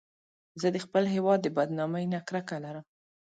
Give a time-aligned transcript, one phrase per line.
[0.61, 2.85] زه د خپل هېواد د بدنامۍ نه کرکه لرم